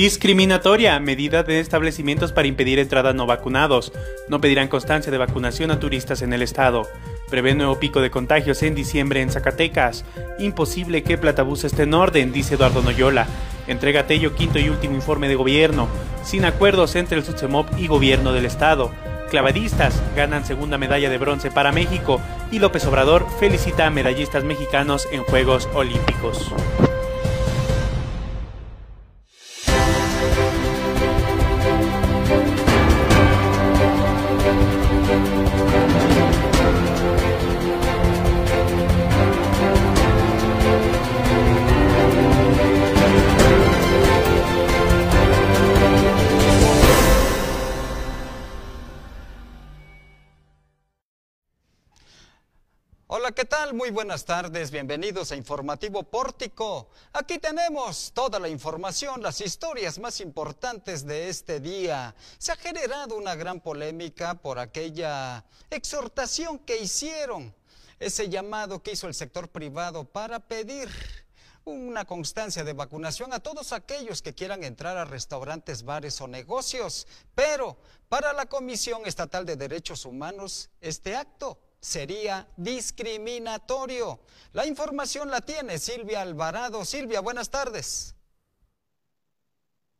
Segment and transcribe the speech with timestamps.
[0.00, 3.92] Discriminatoria, medida de establecimientos para impedir entrada no vacunados.
[4.30, 6.88] No pedirán constancia de vacunación a turistas en el estado.
[7.28, 10.06] Prevé nuevo pico de contagios en diciembre en Zacatecas.
[10.38, 13.26] Imposible que Platabús esté en orden, dice Eduardo Noyola.
[13.66, 15.86] Entrega Tello quinto y último informe de gobierno.
[16.24, 18.92] Sin acuerdos entre el Sutsemop y gobierno del estado.
[19.28, 25.06] Clavadistas ganan segunda medalla de bronce para México y López Obrador felicita a medallistas mexicanos
[25.12, 26.54] en Juegos Olímpicos.
[54.00, 56.88] Buenas tardes, bienvenidos a Informativo Pórtico.
[57.12, 62.14] Aquí tenemos toda la información, las historias más importantes de este día.
[62.38, 67.54] Se ha generado una gran polémica por aquella exhortación que hicieron,
[67.98, 70.88] ese llamado que hizo el sector privado para pedir
[71.66, 77.06] una constancia de vacunación a todos aquellos que quieran entrar a restaurantes, bares o negocios.
[77.34, 77.76] Pero
[78.08, 84.20] para la Comisión Estatal de Derechos Humanos, este acto sería discriminatorio.
[84.52, 86.84] La información la tiene Silvia Alvarado.
[86.84, 88.14] Silvia, buenas tardes.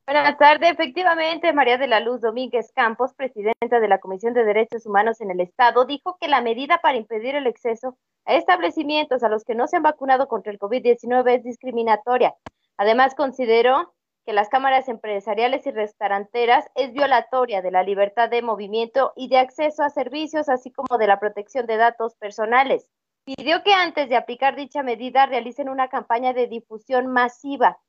[0.06, 4.84] Buenas tardes, efectivamente, María de la Luz Domínguez Campos, presidenta de la Comisión de Derechos
[4.84, 9.28] Humanos en el Estado, dijo que la medida para impedir el acceso a establecimientos a
[9.28, 12.34] los que no se han vacunado contra el COVID-19 es discriminatoria.
[12.76, 13.94] Además, consideró
[14.30, 19.38] que las cámaras empresariales y restauranteras es violatoria de la libertad de movimiento y de
[19.38, 22.86] acceso a servicios, así como de la protección de datos personales.
[23.24, 27.80] Pidió que antes de aplicar dicha medida realicen una campaña de difusión masiva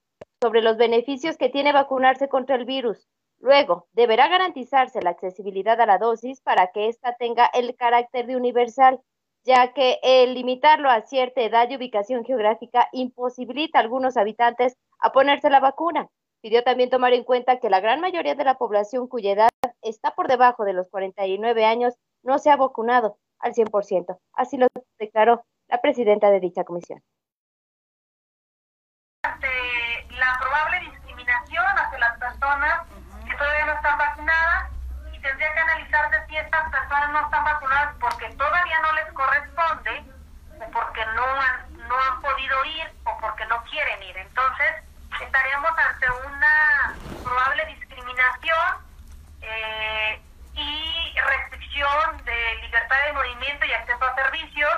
[0.41, 3.08] sobre los beneficios que tiene vacunarse contra el virus.
[3.38, 8.35] Luego, deberá garantizarse la accesibilidad a la dosis para que ésta tenga el carácter de
[8.35, 9.00] universal,
[9.44, 15.12] ya que el limitarlo a cierta edad y ubicación geográfica imposibilita a algunos habitantes a
[15.12, 16.09] ponerse la vacuna.
[16.41, 19.50] Pidió también tomar en cuenta que la gran mayoría de la población cuya edad
[19.84, 21.94] está por debajo de los 49 años
[22.24, 24.18] no se ha vacunado al 100%.
[24.34, 27.03] Así lo declaró la presidenta de dicha comisión.
[29.24, 29.47] Ante
[30.18, 32.88] la probable discriminación hacia las personas
[33.23, 34.72] que todavía no están vacunadas
[35.13, 40.03] y tendría que analizarse si estas personas no están vacunadas porque todavía no les corresponde
[40.59, 44.18] o porque no han, no han podido ir o porque no quieren ir.
[44.18, 44.91] Entonces,
[45.23, 48.67] estaríamos ante una probable discriminación
[49.41, 50.21] eh,
[50.53, 54.71] y restricción de libertad de movimiento y acceso a servicios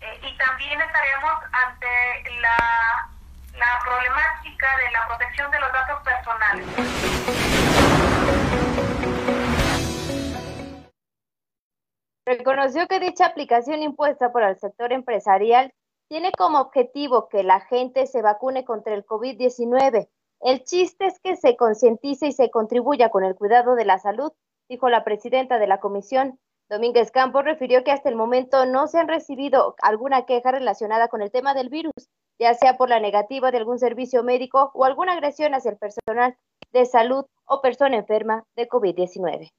[0.00, 3.08] eh, y también estaríamos ante la,
[3.54, 6.66] la problemática de la protección de los datos personales.
[12.26, 15.72] Reconoció que dicha aplicación impuesta por el sector empresarial
[16.08, 20.08] tiene como objetivo que la gente se vacune contra el COVID-19.
[20.40, 24.32] El chiste es que se concientice y se contribuya con el cuidado de la salud,
[24.68, 26.38] dijo la presidenta de la comisión.
[26.70, 31.22] Domínguez Campos refirió que hasta el momento no se han recibido alguna queja relacionada con
[31.22, 35.14] el tema del virus, ya sea por la negativa de algún servicio médico o alguna
[35.14, 36.36] agresión hacia el personal
[36.72, 39.50] de salud o persona enferma de COVID-19.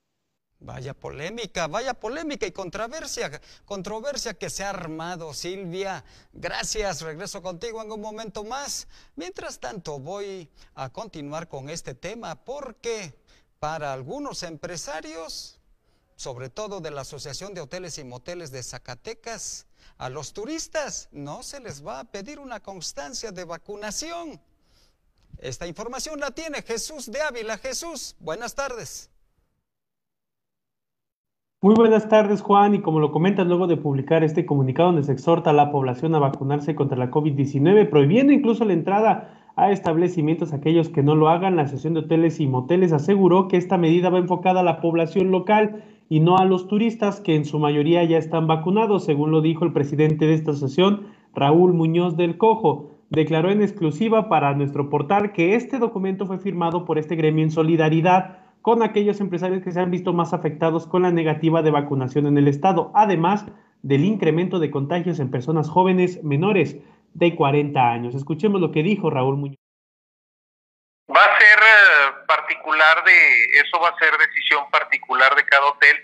[0.62, 6.04] Vaya polémica, vaya polémica y controversia, controversia que se ha armado, Silvia.
[6.34, 8.90] Gracias, regreso contigo en un momento más.
[9.16, 13.18] Mientras tanto, voy a continuar con este tema porque
[13.60, 15.60] para algunos empresarios,
[16.18, 19.66] sobre todo de la Asociación de Hoteles y Moteles de Zacatecas,
[19.98, 24.42] a los turistas no se les va a pedir una constancia de vacunación.
[25.38, 27.58] Esta información la tiene Jesús de Ávila.
[27.58, 29.10] Jesús, buenas tardes.
[31.62, 32.74] Muy buenas tardes, Juan.
[32.74, 36.16] Y como lo comentas luego de publicar este comunicado donde se exhorta a la población
[36.16, 41.28] a vacunarse contra la COVID-19, prohibiendo incluso la entrada a establecimientos aquellos que no lo
[41.28, 44.80] hagan, la Asociación de Hoteles y Moteles aseguró que esta medida va enfocada a la
[44.80, 49.32] población local y no a los turistas que en su mayoría ya están vacunados, según
[49.32, 52.92] lo dijo el presidente de esta asociación, Raúl Muñoz del Cojo.
[53.10, 57.52] Declaró en exclusiva para nuestro portal que este documento fue firmado por este gremio en
[57.52, 62.28] solidaridad con aquellos empresarios que se han visto más afectados con la negativa de vacunación
[62.28, 63.46] en el Estado, además
[63.82, 66.78] del incremento de contagios en personas jóvenes menores
[67.16, 68.14] de 40 años.
[68.14, 69.58] Escuchemos lo que dijo Raúl Muñoz.
[71.10, 75.98] Va a ser eh, particular de, eso va a ser decisión particular de cada hotel.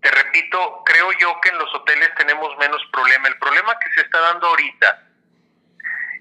[0.00, 3.28] Te repito, creo yo que en los hoteles tenemos menos problema.
[3.28, 5.08] El problema que se está dando ahorita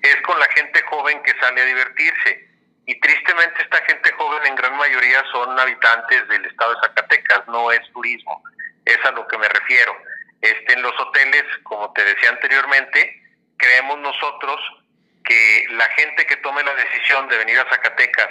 [0.02, 2.47] es con la gente joven que sale a divertirse
[2.88, 7.70] y tristemente esta gente joven en gran mayoría son habitantes del estado de Zacatecas, no
[7.70, 8.42] es turismo,
[8.86, 9.96] es a lo que me refiero.
[10.42, 13.22] Este, en los hoteles, como te decía anteriormente,
[13.58, 14.60] creemos nosotros
[15.26, 18.30] que la gente que tome la decisión de venir a Zacatecas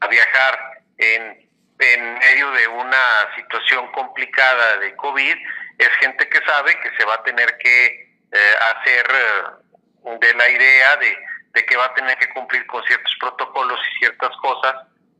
[0.00, 5.36] a viajar en, en medio de una situación complicada de COVID
[5.78, 7.86] es gente que sabe que se va a tener que
[8.32, 11.16] eh, hacer eh, de la idea de,
[11.54, 14.74] de, que va a tener que cumplir con ciertos protocolos y ciertas cosas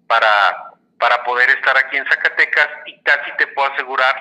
[0.06, 4.14] para, para poder estar aquí en Zacatecas y casi te puedo asegurar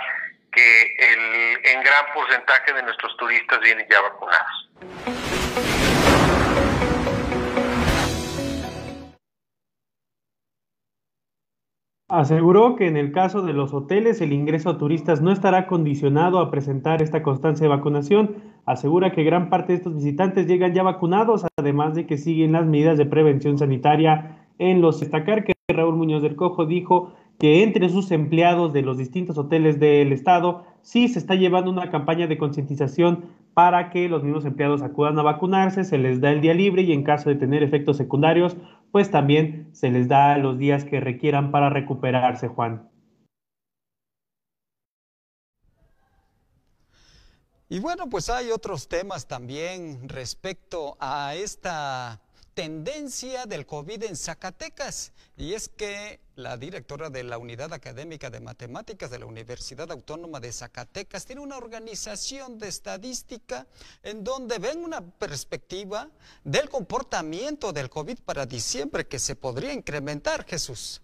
[0.52, 5.41] que el, en gran porcentaje de nuestros turistas vienen ya vacunados.
[12.12, 16.40] Aseguró que en el caso de los hoteles el ingreso a turistas no estará condicionado
[16.40, 18.36] a presentar esta constancia de vacunación.
[18.66, 22.66] Asegura que gran parte de estos visitantes llegan ya vacunados, además de que siguen las
[22.66, 27.88] medidas de prevención sanitaria en los destacar que Raúl Muñoz del Cojo dijo que entre
[27.88, 32.38] sus empleados de los distintos hoteles del estado sí se está llevando una campaña de
[32.38, 33.24] concientización
[33.54, 36.92] para que los mismos empleados acudan a vacunarse, se les da el día libre y
[36.92, 38.58] en caso de tener efectos secundarios,
[38.92, 42.90] pues también se les da los días que requieran para recuperarse, Juan.
[47.70, 52.20] Y bueno, pues hay otros temas también respecto a esta
[52.54, 55.14] tendencia del COVID en Zacatecas.
[55.38, 60.40] Y es que la directora de la Unidad Académica de Matemáticas de la Universidad Autónoma
[60.40, 63.68] de Zacatecas tiene una organización de estadística
[64.04, 66.10] en donde ven una perspectiva
[66.44, 71.02] del comportamiento del COVID para diciembre que se podría incrementar, Jesús.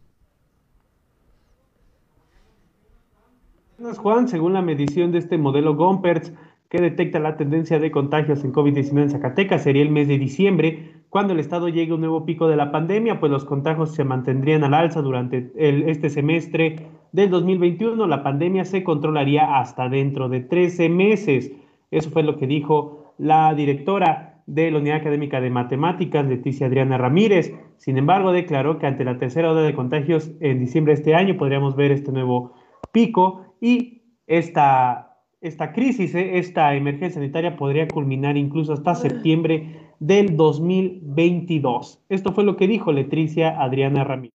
[3.97, 6.31] Juan, según la medición de este modelo Gompertz,
[6.69, 10.96] que detecta la tendencia de contagios en COVID-19 en Zacatecas, sería el mes de diciembre,
[11.09, 14.03] cuando el Estado llegue a un nuevo pico de la pandemia, pues los contagios se
[14.03, 18.05] mantendrían al alza durante este semestre del 2021.
[18.07, 21.51] La pandemia se controlaría hasta dentro de 13 meses.
[21.91, 26.97] Eso fue lo que dijo la directora de la Unidad Académica de Matemáticas, Leticia Adriana
[26.97, 27.53] Ramírez.
[27.77, 31.37] Sin embargo, declaró que ante la tercera ola de contagios en diciembre de este año
[31.37, 32.53] podríamos ver este nuevo
[32.91, 40.37] pico y esta, esta crisis, eh, esta emergencia sanitaria podría culminar incluso hasta septiembre del
[40.37, 41.99] 2022.
[42.09, 44.33] Esto fue lo que dijo Letricia Adriana Ramírez.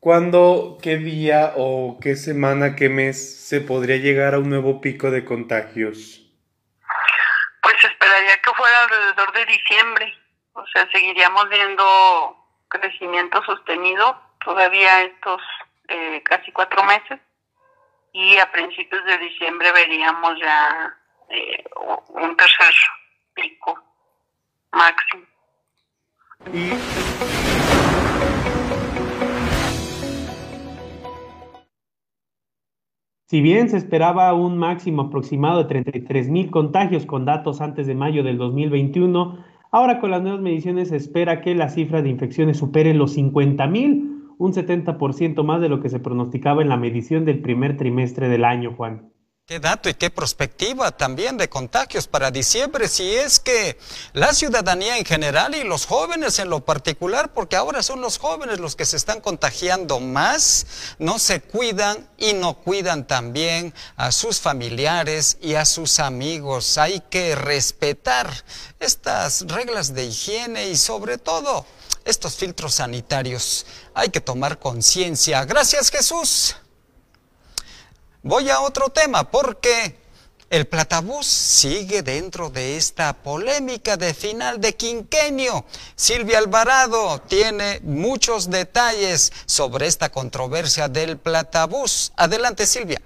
[0.00, 5.10] ¿Cuándo, qué día o qué semana, qué mes se podría llegar a un nuevo pico
[5.10, 6.24] de contagios?
[7.62, 10.14] Pues esperaría que fuera alrededor de diciembre.
[10.52, 12.36] O sea, seguiríamos viendo
[12.68, 15.42] crecimiento sostenido todavía estos
[15.88, 17.18] eh, casi cuatro meses
[18.12, 20.96] y a principios de diciembre veríamos ya
[21.30, 21.64] eh,
[22.08, 22.74] un tercer
[23.40, 23.78] pico
[24.72, 25.24] máximo.
[33.26, 37.94] Si bien se esperaba un máximo aproximado de 33 mil contagios con datos antes de
[37.94, 42.56] mayo del 2021, ahora con las nuevas mediciones se espera que la cifra de infecciones
[42.56, 47.26] supere los 50 mil, un 70% más de lo que se pronosticaba en la medición
[47.26, 49.10] del primer trimestre del año, Juan.
[49.48, 53.78] Qué dato y qué perspectiva también de contagios para diciembre, si es que
[54.12, 58.60] la ciudadanía en general y los jóvenes en lo particular, porque ahora son los jóvenes
[58.60, 60.66] los que se están contagiando más,
[60.98, 66.76] no se cuidan y no cuidan también a sus familiares y a sus amigos.
[66.76, 68.30] Hay que respetar
[68.80, 71.64] estas reglas de higiene y sobre todo
[72.04, 73.64] estos filtros sanitarios.
[73.94, 75.42] Hay que tomar conciencia.
[75.46, 76.54] Gracias Jesús.
[78.22, 79.94] Voy a otro tema porque
[80.50, 85.64] el platabús sigue dentro de esta polémica de final de quinquenio.
[85.94, 92.12] Silvia Alvarado tiene muchos detalles sobre esta controversia del platabús.
[92.16, 93.00] Adelante, Silvia.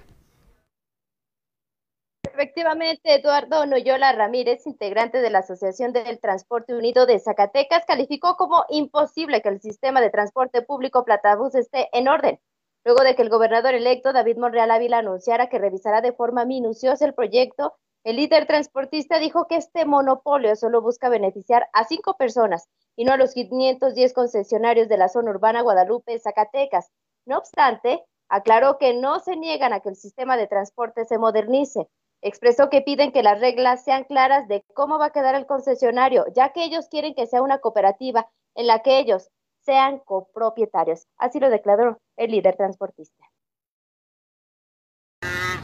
[2.23, 8.65] Efectivamente, Eduardo Noyola Ramírez, integrante de la Asociación del Transporte Unido de Zacatecas, calificó como
[8.69, 12.39] imposible que el sistema de transporte público Platabús esté en orden
[12.85, 17.05] Luego de que el gobernador electo David Monreal Ávila anunciara que revisará de forma minuciosa
[17.05, 17.73] el proyecto,
[18.03, 23.13] el líder transportista dijo que este monopolio solo busca beneficiar a cinco personas y no
[23.13, 26.91] a los 510 concesionarios de la zona urbana Guadalupe, Zacatecas.
[27.25, 31.87] No obstante, aclaró que no se niegan a que el sistema de transporte se modernice.
[32.21, 36.25] Expresó que piden que las reglas sean claras de cómo va a quedar el concesionario,
[36.35, 39.29] ya que ellos quieren que sea una cooperativa en la que ellos,
[39.65, 41.07] sean copropietarios.
[41.17, 43.25] Así lo declaró el líder transportista.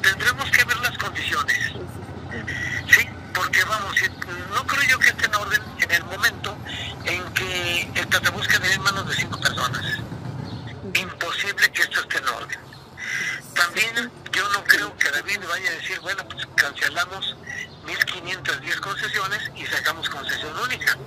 [0.02, 1.74] Tendremos que ver las condiciones.
[2.90, 3.96] Sí, porque vamos,
[4.54, 6.56] no creo yo que esté en orden en el momento
[7.06, 10.00] en que el te buscan en manos de cinco personas.
[10.94, 12.60] Imposible que esto esté en orden.
[13.54, 17.36] También yo no creo que David vaya a decir, bueno, pues cancelamos
[17.86, 20.98] 1.510 concesiones y sacamos concesión única.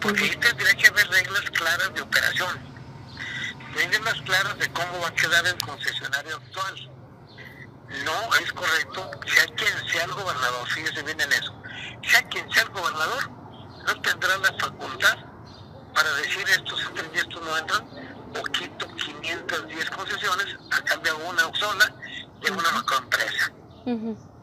[0.00, 2.58] Porque ahí tendría que haber reglas claras de operación.
[3.74, 6.90] Reglas claras de cómo va a quedar el concesionario actual.
[8.04, 11.54] No es correcto, sea quien sea el gobernador, fíjese bien en eso,
[12.02, 13.30] sea quien sea el gobernador,
[13.86, 15.16] no tendrá la facultad
[15.94, 17.88] para decir estos entran y estos no entran,
[18.38, 21.94] o quito 510 concesiones a cambio de una sola
[22.42, 23.52] de una macroempresa.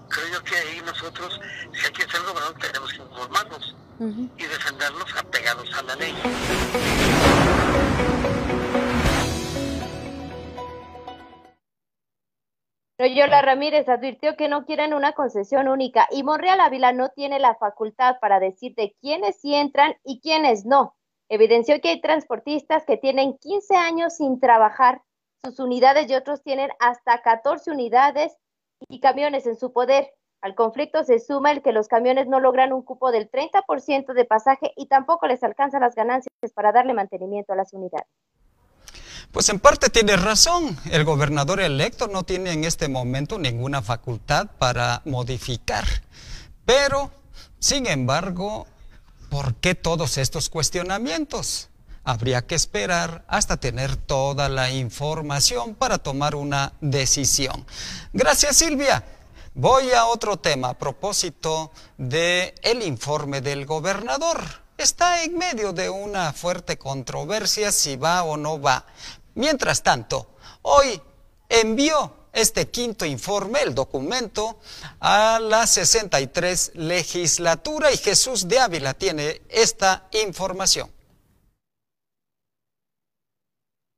[0.10, 1.40] Creo yo que ahí nosotros,
[1.74, 6.14] si aquí es el gobernador, tenemos que informarnos y defendernos apegados a la ley.
[12.98, 17.56] Loyola Ramírez advirtió que no quieren una concesión única y Monreal Ávila no tiene la
[17.56, 20.96] facultad para decir de quiénes sí entran y quiénes no.
[21.28, 25.02] Evidenció que hay transportistas que tienen 15 años sin trabajar
[25.44, 28.36] sus unidades y otros tienen hasta 14 unidades
[28.88, 30.14] y camiones en su poder.
[30.42, 34.26] Al conflicto se suma el que los camiones no logran un cupo del 30% de
[34.26, 38.08] pasaje y tampoco les alcanzan las ganancias para darle mantenimiento a las unidades.
[39.32, 40.78] Pues en parte tiene razón.
[40.92, 45.86] El gobernador electo no tiene en este momento ninguna facultad para modificar.
[46.66, 47.12] Pero,
[47.60, 48.68] sin embargo,
[49.30, 51.70] ¿por qué todos estos cuestionamientos?
[52.06, 57.66] Habría que esperar hasta tener toda la información para tomar una decisión.
[58.14, 59.04] Gracias, Silvia.
[59.56, 64.38] Voy a otro tema a propósito del el informe del gobernador.
[64.78, 68.86] Está en medio de una fuerte controversia si va o no va.
[69.34, 71.02] Mientras tanto, hoy
[71.50, 74.60] envió este quinto informe, el documento,
[75.00, 80.92] a la 63 legislatura y Jesús de Ávila tiene esta información.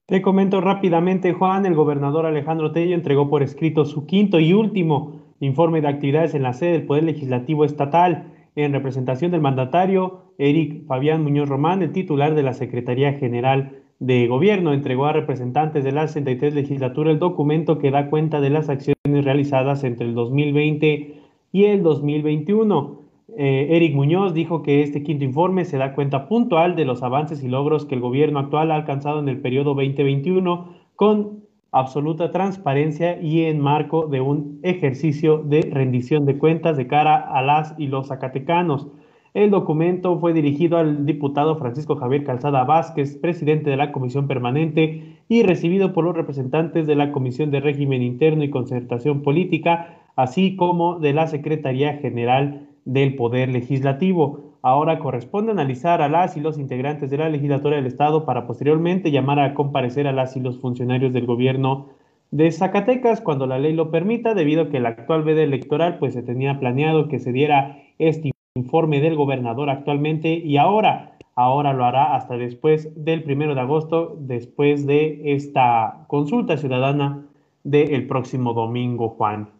[0.07, 5.19] Te comento rápidamente, Juan, el gobernador Alejandro Tello entregó por escrito su quinto y último
[5.41, 10.85] informe de actividades en la sede del Poder Legislativo Estatal en representación del mandatario Eric
[10.85, 15.91] Fabián Muñoz Román, el titular de la Secretaría General de Gobierno, entregó a representantes de
[15.91, 21.21] la 63 legislatura el documento que da cuenta de las acciones realizadas entre el 2020
[21.51, 23.06] y el 2021.
[23.39, 27.43] Eh, Eric Muñoz dijo que este quinto informe se da cuenta puntual de los avances
[27.43, 33.21] y logros que el gobierno actual ha alcanzado en el periodo 2021 con absoluta transparencia
[33.21, 37.85] y en marco de un ejercicio de rendición de cuentas de cara a las y
[37.85, 38.87] los zacatecanos.
[39.35, 45.19] El documento fue dirigido al diputado Francisco Javier Calzada Vázquez, presidente de la Comisión Permanente,
[45.29, 50.55] y recibido por los representantes de la Comisión de Régimen Interno y Concertación Política, así
[50.55, 54.55] como de la Secretaría General del Poder Legislativo.
[54.61, 59.11] Ahora corresponde analizar a las y los integrantes de la legislatura del Estado para posteriormente
[59.11, 61.87] llamar a comparecer a las y los funcionarios del gobierno
[62.31, 66.13] de Zacatecas cuando la ley lo permita, debido a que el actual veda electoral pues
[66.13, 71.85] se tenía planeado que se diera este informe del gobernador actualmente y ahora, ahora lo
[71.85, 77.25] hará hasta después del primero de agosto, después de esta consulta ciudadana
[77.63, 79.56] del próximo domingo, Juan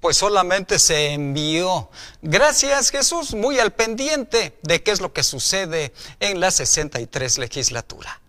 [0.00, 1.90] pues solamente se envió.
[2.22, 8.20] Gracias Jesús, muy al pendiente de qué es lo que sucede en la 63 legislatura.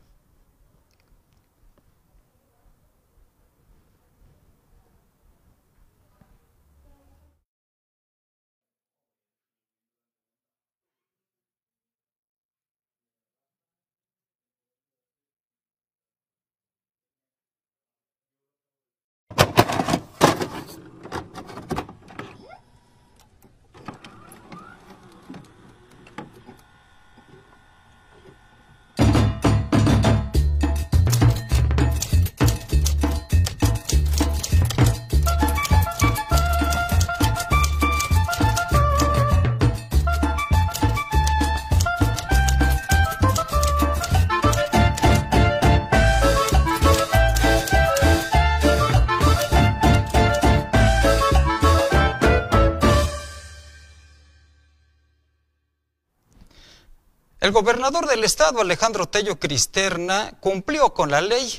[57.49, 61.51] El gobernador del estado, Alejandro Tello Cristerna, cumplió con la ley,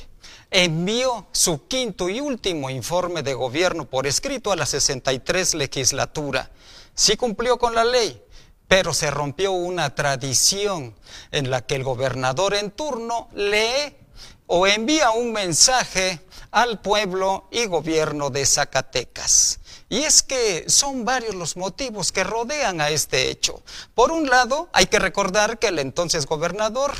[0.49, 6.49] envió su quinto y último informe de gobierno por escrito a la 63 legislatura.
[6.95, 8.23] Sí cumplió con la ley,
[8.69, 10.95] pero se rompió una tradición
[11.29, 13.97] en la que el gobernador en turno lee
[14.47, 16.21] o envía un mensaje
[16.51, 19.59] al pueblo y gobierno de Zacatecas.
[19.91, 23.61] Y es que son varios los motivos que rodean a este hecho.
[23.93, 26.93] Por un lado, hay que recordar que el entonces gobernador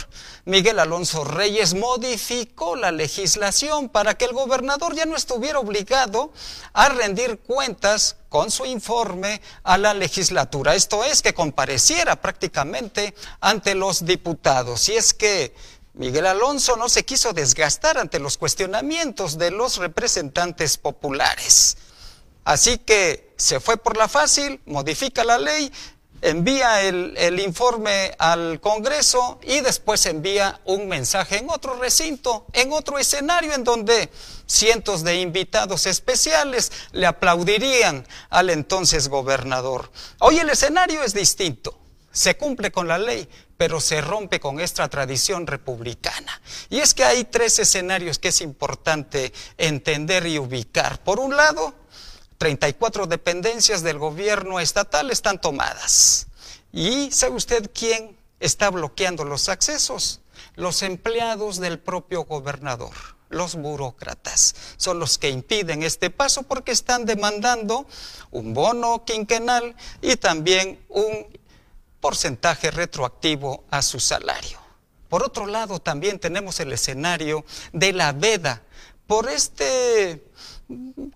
[0.43, 6.33] Miguel Alonso Reyes modificó la legislación para que el gobernador ya no estuviera obligado
[6.73, 10.75] a rendir cuentas con su informe a la legislatura.
[10.75, 14.89] Esto es, que compareciera prácticamente ante los diputados.
[14.89, 15.55] Y es que
[15.93, 21.77] Miguel Alonso no se quiso desgastar ante los cuestionamientos de los representantes populares.
[22.43, 25.71] Así que se fue por la fácil, modifica la ley,
[26.21, 32.99] envía el, informe al Congreso y después envía un mensaje en otro recinto, en otro
[32.99, 34.09] escenario en donde
[34.45, 39.91] cientos de invitados especiales le aplaudirían al entonces gobernador.
[40.19, 41.77] Hoy el escenario es distinto.
[42.11, 46.41] Se cumple con la ley, pero se rompe con esta tradición republicana.
[46.69, 51.01] Y es que hay tres escenarios que es importante entender y ubicar.
[51.03, 51.73] Por un lado,
[52.41, 56.25] 34 dependencias del gobierno estatal están tomadas.
[56.73, 60.21] ¿Y sabe usted quién está bloqueando los accesos?
[60.55, 62.95] Los empleados del propio gobernador,
[63.29, 64.55] los burócratas.
[64.77, 67.85] Son los que impiden este paso porque están demandando
[68.31, 71.27] un bono quinquenal y también un
[71.99, 74.57] porcentaje retroactivo a su salario.
[75.09, 78.63] Por otro lado, también tenemos el escenario de la veda
[79.05, 80.23] por este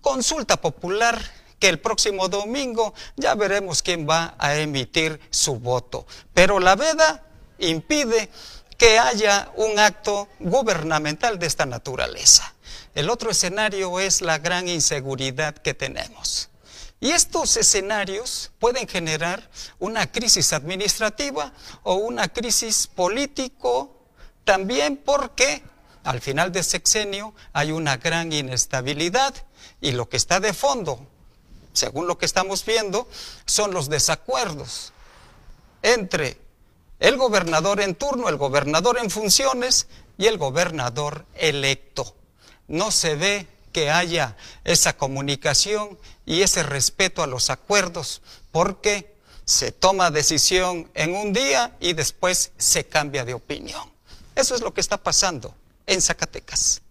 [0.00, 1.20] consulta popular
[1.58, 6.06] que el próximo domingo ya veremos quién va a emitir su voto.
[6.34, 7.24] Pero la veda
[7.58, 8.30] impide
[8.76, 12.54] que haya un acto gubernamental de esta naturaleza.
[12.94, 16.50] El otro escenario es la gran inseguridad que tenemos.
[17.00, 21.52] Y estos escenarios pueden generar una crisis administrativa
[21.82, 23.94] o una crisis político
[24.44, 25.62] también porque
[26.04, 29.34] al final de sexenio hay una gran inestabilidad
[29.80, 31.00] y lo que está de fondo,
[31.72, 33.08] según lo que estamos viendo,
[33.44, 34.92] son los desacuerdos
[35.82, 36.38] entre
[36.98, 39.86] el gobernador en turno, el gobernador en funciones
[40.18, 42.14] y el gobernador electo.
[42.68, 49.70] No se ve que haya esa comunicación y ese respeto a los acuerdos, porque se
[49.70, 53.92] toma decisión en un día y después se cambia de opinión.
[54.34, 55.54] Eso es lo que está pasando
[55.86, 56.82] en Zacatecas.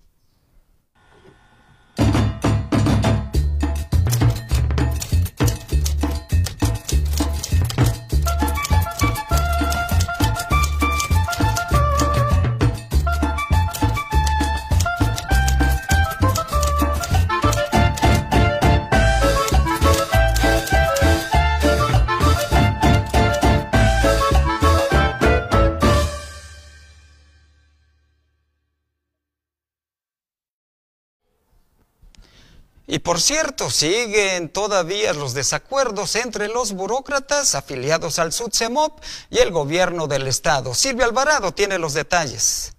[32.87, 38.99] Y por cierto, siguen todavía los desacuerdos entre los burócratas afiliados al SUTSEMOP
[39.31, 40.73] y el gobierno del Estado.
[40.73, 42.75] Silvia Alvarado tiene los detalles.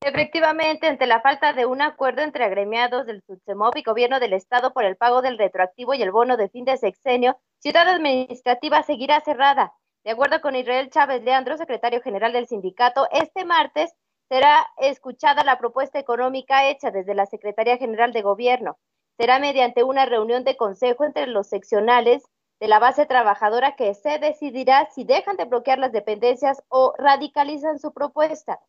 [0.00, 4.72] Efectivamente, ante la falta de un acuerdo entre agremiados del SUTSEMOP y gobierno del Estado
[4.72, 9.20] por el pago del retroactivo y el bono de fin de sexenio, Ciudad Administrativa seguirá
[9.22, 9.72] cerrada.
[10.04, 13.92] De acuerdo con Israel Chávez Leandro, secretario general del sindicato, este martes
[14.28, 18.78] será escuchada la propuesta económica hecha desde la Secretaría General de Gobierno.
[19.16, 22.22] Será mediante una reunión de consejo entre los seccionales
[22.60, 27.78] de la base trabajadora que se decidirá si dejan de bloquear las dependencias o radicalizan
[27.78, 28.60] su propuesta.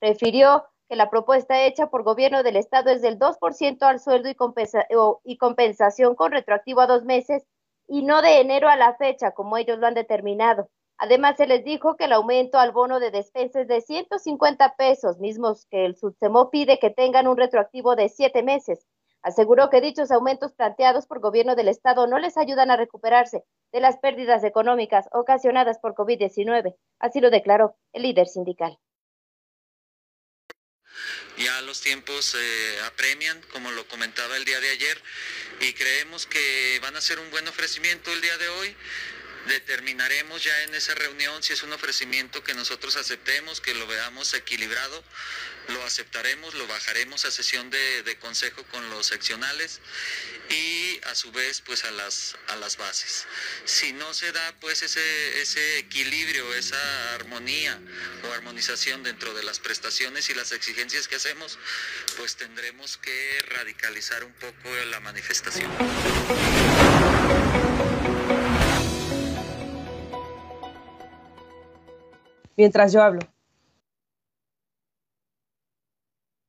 [0.00, 4.36] Refirió que la propuesta hecha por gobierno del Estado es del 2% al sueldo y,
[5.24, 7.44] y compensación con retroactivo a dos meses
[7.86, 10.68] y no de enero a la fecha, como ellos lo han determinado.
[10.98, 15.18] Además, se les dijo que el aumento al bono de despensa es de 150 pesos,
[15.18, 18.84] mismos que el SUTSEMO pide que tengan un retroactivo de siete meses.
[19.22, 23.80] Aseguró que dichos aumentos planteados por gobierno del Estado no les ayudan a recuperarse de
[23.80, 26.74] las pérdidas económicas ocasionadas por COVID-19.
[26.98, 28.76] Así lo declaró el líder sindical.
[31.36, 35.00] Ya los tiempos eh, apremian, como lo comentaba el día de ayer,
[35.60, 38.76] y creemos que van a ser un buen ofrecimiento el día de hoy
[39.48, 44.32] determinaremos ya en esa reunión si es un ofrecimiento que nosotros aceptemos, que lo veamos
[44.34, 45.02] equilibrado,
[45.68, 49.80] lo aceptaremos, lo bajaremos a sesión de, consejo con los seccionales
[50.50, 53.26] y a su vez pues a las, a las bases.
[53.64, 57.78] Si no se da pues ese, ese equilibrio, esa armonía
[58.24, 61.58] o armonización dentro de las prestaciones y las exigencias que hacemos,
[62.16, 65.70] pues tendremos que radicalizar un poco la manifestación.
[72.58, 73.20] Mientras yo hablo.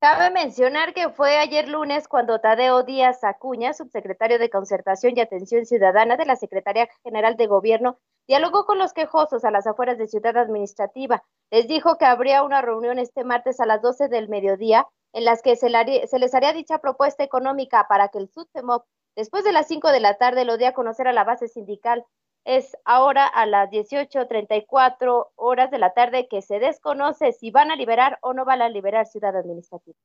[0.01, 5.65] Cabe mencionar que fue ayer lunes cuando Tadeo Díaz Acuña, subsecretario de Concertación y Atención
[5.65, 10.07] Ciudadana de la Secretaría General de Gobierno, dialogó con los quejosos a las afueras de
[10.07, 11.23] Ciudad Administrativa.
[11.51, 15.41] Les dijo que habría una reunión este martes a las 12 del mediodía en las
[15.41, 19.91] que se, les haría dicha propuesta económica para que el SUTEMOP, después de las 5
[19.91, 22.05] de la tarde, lo dé a conocer a la base sindical.
[22.45, 27.75] Es ahora a las 18.34 horas de la tarde que se desconoce si van a
[27.75, 29.97] liberar o no van a liberar Ciudad Administrativa.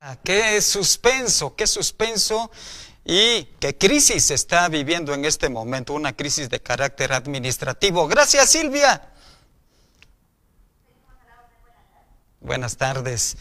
[0.00, 2.50] Ah, qué suspenso, qué suspenso
[3.04, 8.08] y qué crisis está viviendo en este momento, una crisis de carácter administrativo.
[8.08, 9.12] Gracias, Silvia.
[12.40, 13.36] Buenas tardes.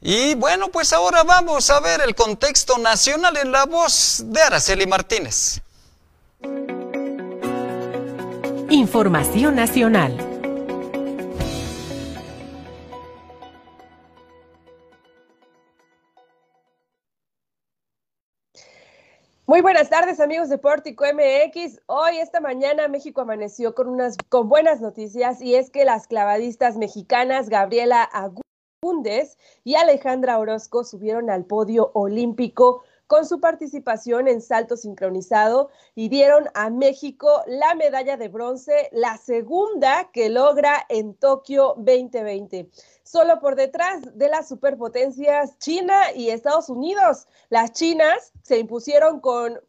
[0.00, 4.86] Y bueno, pues ahora vamos a ver el contexto nacional en la voz de Araceli
[4.86, 5.62] Martínez.
[8.74, 10.12] Información nacional.
[19.46, 21.82] Muy buenas tardes amigos de Pórtico MX.
[21.86, 26.76] Hoy, esta mañana, México amaneció con, unas, con buenas noticias y es que las clavadistas
[26.76, 32.82] mexicanas Gabriela Agúndez y Alejandra Orozco subieron al podio olímpico
[33.14, 39.18] con su participación en salto sincronizado y dieron a México la medalla de bronce, la
[39.18, 42.70] segunda que logra en Tokio 2020
[43.04, 47.28] solo por detrás de las superpotencias China y Estados Unidos.
[47.50, 49.60] Las chinas se impusieron con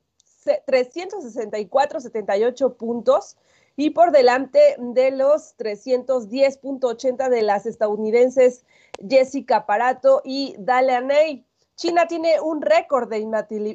[0.45, 3.38] 364-78 puntos
[3.75, 8.65] y por delante de los 310.80 de las estadounidenses
[9.08, 11.44] Jessica Parato y Ney.
[11.75, 13.19] China tiene un récord de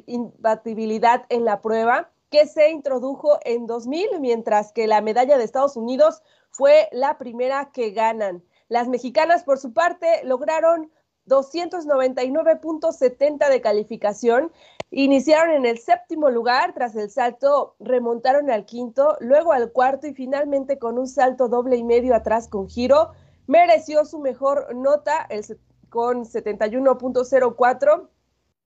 [0.07, 5.75] imbatibilidad en la prueba que se introdujo en 2000, mientras que la medalla de Estados
[5.75, 8.43] Unidos fue la primera que ganan.
[8.69, 10.89] Las mexicanas, por su parte, lograron
[11.27, 14.51] 299.70 de calificación.
[14.89, 20.13] Iniciaron en el séptimo lugar, tras el salto remontaron al quinto, luego al cuarto y
[20.13, 23.11] finalmente con un salto doble y medio atrás con giro,
[23.45, 25.43] mereció su mejor nota el,
[25.91, 28.07] con 71.04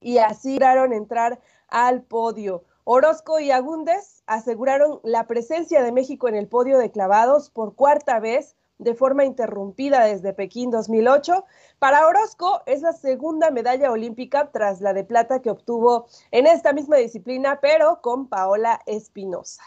[0.00, 2.64] y así lograron entrar al podio.
[2.84, 8.20] Orozco y Agúndez aseguraron la presencia de México en el podio de clavados por cuarta
[8.20, 11.44] vez de forma interrumpida desde Pekín 2008.
[11.80, 16.72] Para Orozco es la segunda medalla olímpica tras la de plata que obtuvo en esta
[16.72, 19.64] misma disciplina, pero con Paola Espinosa.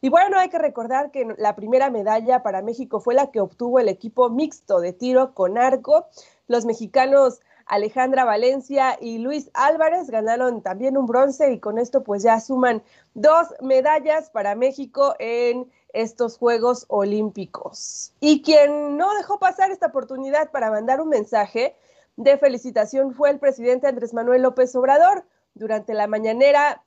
[0.00, 3.80] Y bueno, hay que recordar que la primera medalla para México fue la que obtuvo
[3.80, 6.06] el equipo mixto de tiro con arco.
[6.48, 12.22] Los mexicanos Alejandra Valencia y Luis Álvarez ganaron también un bronce y con esto pues
[12.22, 12.82] ya suman
[13.14, 18.12] dos medallas para México en estos Juegos Olímpicos.
[18.20, 21.76] Y quien no dejó pasar esta oportunidad para mandar un mensaje
[22.16, 25.24] de felicitación fue el presidente Andrés Manuel López Obrador.
[25.54, 26.84] Durante la mañanera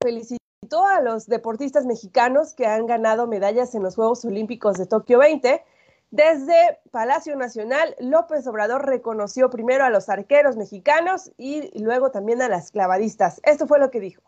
[0.00, 5.18] felicitó a los deportistas mexicanos que han ganado medallas en los Juegos Olímpicos de Tokio
[5.18, 5.62] 20.
[6.10, 12.48] Desde Palacio Nacional, López Obrador reconoció primero a los arqueros mexicanos y luego también a
[12.48, 13.40] las clavadistas.
[13.44, 14.22] Esto fue lo que dijo.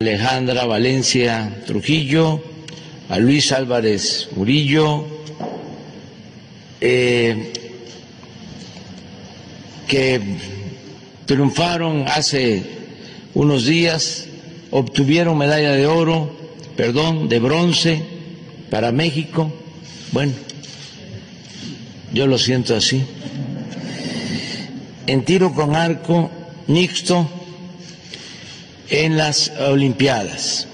[0.00, 2.40] Alejandra Valencia Trujillo,
[3.08, 5.04] a Luis Álvarez Murillo,
[6.80, 7.52] eh,
[9.86, 10.20] que
[11.26, 12.64] triunfaron hace
[13.34, 14.26] unos días,
[14.72, 16.30] obtuvieron medalla de oro,
[16.76, 18.02] perdón, de bronce
[18.70, 19.52] para México.
[20.12, 20.32] Bueno,
[22.12, 23.02] yo lo siento así.
[25.06, 26.30] En tiro con arco
[26.66, 27.26] mixto,
[28.90, 30.68] en las Olimpiadas.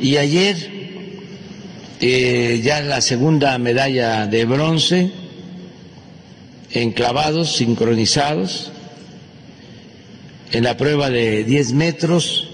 [0.00, 0.56] Y ayer
[2.00, 5.12] eh, ya la segunda medalla de bronce
[6.72, 8.72] en clavados sincronizados
[10.50, 12.48] en la prueba de 10 metros.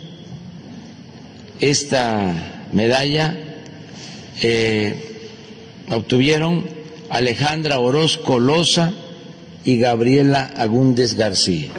[1.59, 3.35] Esta medalla
[4.43, 5.12] eh,
[5.97, 6.65] obtuvieron
[7.11, 8.93] Alejandra Orozco Loza
[9.65, 11.71] y Gabriela Agúndez García.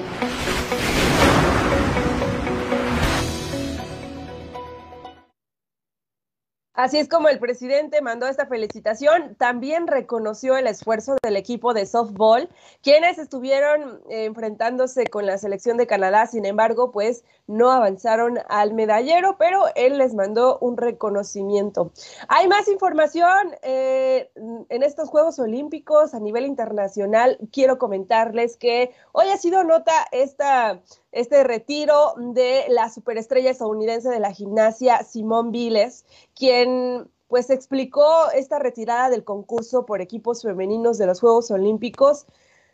[6.83, 9.35] Así es como el presidente mandó esta felicitación.
[9.35, 12.49] También reconoció el esfuerzo del equipo de softball,
[12.81, 16.27] quienes estuvieron eh, enfrentándose con la selección de Canadá.
[16.27, 21.93] Sin embargo, pues no avanzaron al medallero, pero él les mandó un reconocimiento.
[22.27, 24.29] Hay más información eh,
[24.67, 27.37] en estos Juegos Olímpicos a nivel internacional.
[27.53, 30.81] Quiero comentarles que hoy ha sido nota esta
[31.13, 38.59] este retiro de la superestrella estadounidense de la gimnasia, Simone Biles, quien pues explicó esta
[38.59, 42.25] retirada del concurso por equipos femeninos de los Juegos Olímpicos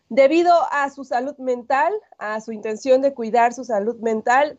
[0.10, 4.58] debido a su salud mental, a su intención de cuidar su salud mental.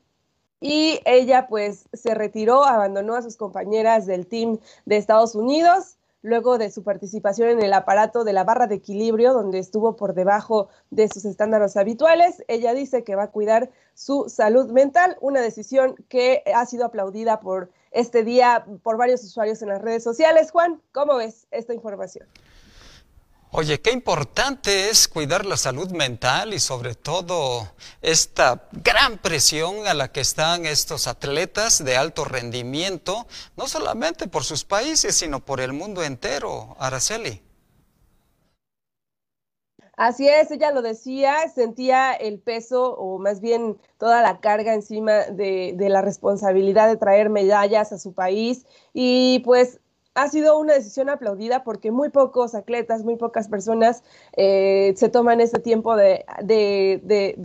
[0.62, 6.58] Y ella pues se retiró, abandonó a sus compañeras del team de Estados Unidos luego
[6.58, 10.68] de su participación en el aparato de la barra de equilibrio, donde estuvo por debajo
[10.90, 12.44] de sus estándares habituales.
[12.48, 17.40] Ella dice que va a cuidar su salud mental, una decisión que ha sido aplaudida
[17.40, 20.50] por este día por varios usuarios en las redes sociales.
[20.50, 22.26] Juan, ¿cómo ves esta información?
[23.52, 27.66] Oye, qué importante es cuidar la salud mental y sobre todo
[28.00, 34.44] esta gran presión a la que están estos atletas de alto rendimiento, no solamente por
[34.44, 36.76] sus países, sino por el mundo entero.
[36.78, 37.42] Araceli.
[39.96, 45.24] Así es, ella lo decía, sentía el peso o más bien toda la carga encima
[45.24, 49.80] de, la responsabilidad de traer medallas a su país y pues
[50.20, 54.02] ha sido una decisión aplaudida porque muy pocos atletas, muy pocas personas
[54.36, 56.24] eh, se toman ese tiempo de,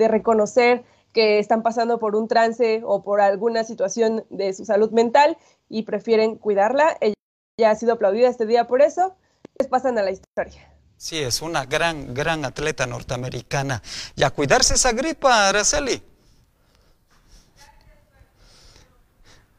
[0.09, 0.83] reconocer
[1.13, 5.37] que están pasando por un trance o por alguna situación de su salud mental
[5.69, 6.97] y prefieren cuidarla.
[6.99, 9.15] Ella ha sido aplaudida este día por eso.
[9.57, 10.69] Les pasan a la historia.
[10.97, 13.81] Sí, es una gran, gran atleta norteamericana.
[14.17, 16.03] Y a cuidarse esa gripa, Araceli.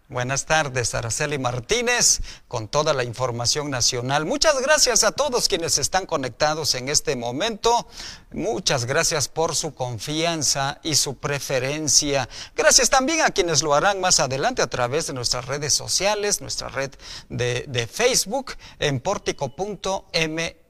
[0.09, 4.25] Buenas tardes, Araceli Martínez, con toda la información nacional.
[4.25, 7.89] Muchas gracias a todos quienes están conectados en este momento.
[8.31, 12.29] Muchas gracias por su confianza y su preferencia.
[12.55, 16.69] Gracias también a quienes lo harán más adelante a través de nuestras redes sociales, nuestra
[16.69, 16.93] red
[17.29, 19.01] de, Facebook en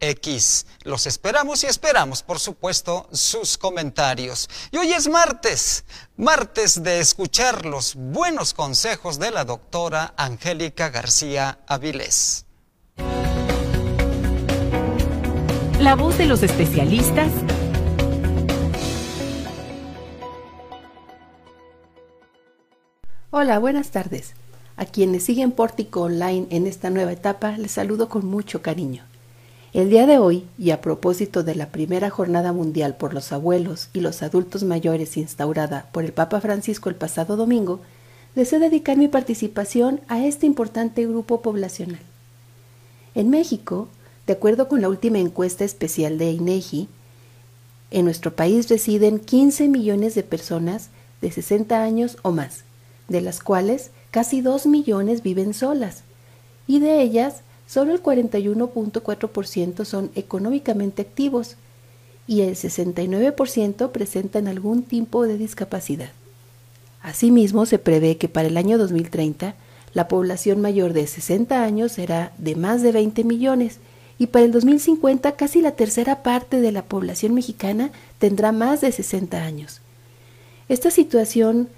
[0.00, 0.66] portico.mx.
[0.84, 4.48] Los esperamos y esperamos, por supuesto, sus comentarios.
[4.70, 5.84] Y hoy es martes,
[6.16, 12.44] martes de escuchar los buenos consejos de la doctora Angélica García Avilés.
[15.80, 17.30] La voz de los especialistas
[23.30, 24.32] Hola, buenas tardes.
[24.78, 29.04] A quienes siguen Pórtico Online en esta nueva etapa, les saludo con mucho cariño.
[29.76, 33.90] El día de hoy, y a propósito de la primera jornada mundial por los abuelos
[33.92, 37.80] y los adultos mayores instaurada por el Papa Francisco el pasado domingo,
[38.34, 42.00] deseo dedicar mi participación a este importante grupo poblacional.
[43.14, 43.88] En México,
[44.26, 46.88] de acuerdo con la última encuesta especial de INEGI,
[47.90, 50.88] en nuestro país residen 15 millones de personas
[51.20, 52.64] de 60 años o más,
[53.08, 56.02] de las cuales casi 2 millones viven solas,
[56.66, 61.56] y de ellas solo el 41.4% son económicamente activos
[62.26, 66.10] y el 69% presentan algún tipo de discapacidad.
[67.02, 69.54] Asimismo, se prevé que para el año 2030
[69.94, 73.78] la población mayor de 60 años será de más de 20 millones
[74.18, 78.92] y para el 2050 casi la tercera parte de la población mexicana tendrá más de
[78.92, 79.80] 60 años.
[80.68, 81.68] Esta situación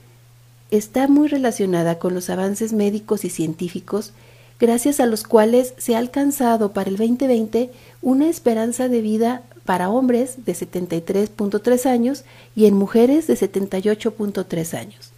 [0.70, 4.12] está muy relacionada con los avances médicos y científicos
[4.58, 7.70] gracias a los cuales se ha alcanzado para el 2020
[8.02, 12.24] una esperanza de vida para hombres de 73.3 años
[12.56, 15.10] y en mujeres de 78.3 años.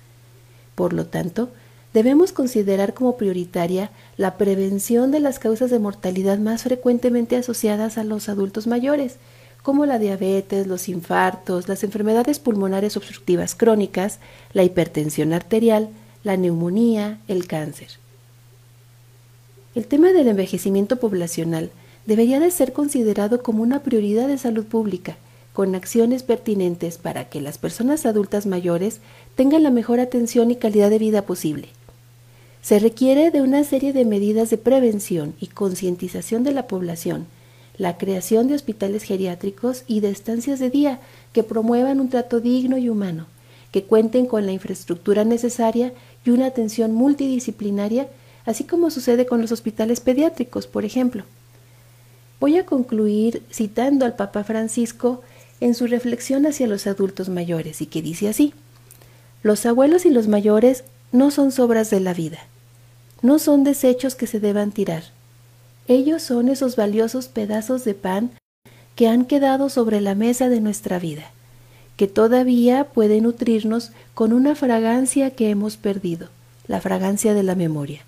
[0.75, 1.51] Por lo tanto,
[1.95, 8.03] debemos considerar como prioritaria la prevención de las causas de mortalidad más frecuentemente asociadas a
[8.03, 9.19] los adultos mayores,
[9.63, 14.19] como la diabetes, los infartos, las enfermedades pulmonares obstructivas crónicas,
[14.53, 15.91] la hipertensión arterial,
[16.25, 18.00] la neumonía, el cáncer.
[19.73, 21.71] El tema del envejecimiento poblacional
[22.05, 25.17] debería de ser considerado como una prioridad de salud pública,
[25.53, 29.01] con acciones pertinentes para que las personas adultas mayores
[29.37, 31.69] tengan la mejor atención y calidad de vida posible.
[32.63, 37.27] Se requiere de una serie de medidas de prevención y concientización de la población,
[37.79, 41.01] la creación de hospitales geriátricos y de estancias de día
[41.33, 43.27] que promuevan un trato digno y humano,
[43.71, 45.93] que cuenten con la infraestructura necesaria
[46.25, 48.09] y una atención multidisciplinaria
[48.47, 51.25] así como sucede con los hospitales pediátricos, por ejemplo.
[52.41, 55.23] Voy a concluir citando al Papa Francisco
[55.61, 58.55] en su reflexión hacia los adultos mayores y que dice así,
[59.43, 62.39] los abuelos y los mayores no son sobras de la vida,
[63.23, 65.05] no son desechos que se deban tirar.
[65.89, 68.31] Ellos son esos valiosos pedazos de pan
[68.95, 71.31] que han quedado sobre la mesa de nuestra vida,
[71.97, 76.29] que todavía pueden nutrirnos con una fragancia que hemos perdido,
[76.67, 78.03] la fragancia de la memoria.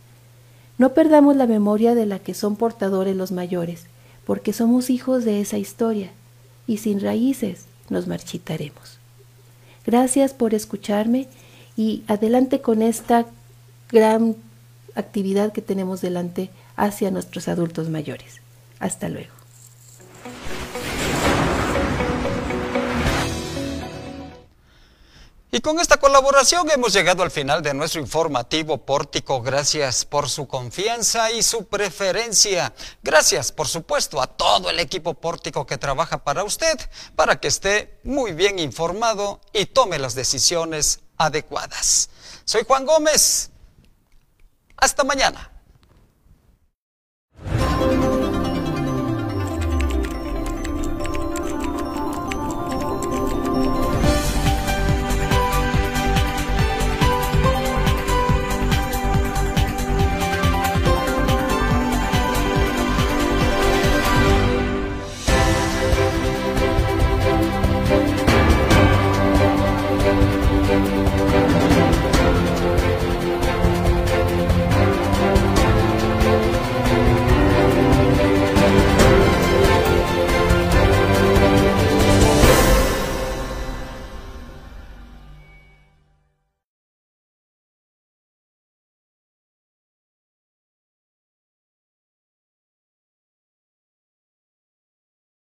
[0.79, 3.87] No perdamos la memoria de la que son portadores los mayores,
[4.25, 6.11] porque somos hijos de esa historia,
[6.67, 8.99] y sin raíces nos marchitaremos.
[9.85, 11.29] Gracias por escucharme
[11.77, 13.27] y adelante con esta
[13.91, 14.37] gran
[14.95, 18.41] actividad que tenemos delante hacia nuestros adultos mayores.
[18.79, 19.42] Hasta luego.
[25.55, 29.43] Y con esta colaboración hemos llegado al final de nuestro informativo pórtico.
[29.43, 32.73] Gracias por su confianza y su preferencia.
[33.03, 36.81] Gracias, por supuesto, a todo el equipo pórtico que trabaja para usted,
[37.17, 42.09] para que esté muy bien informado y tome las decisiones adecuadas.
[42.47, 43.51] Soy Juan Gómez.
[44.79, 45.52] Hasta mañana.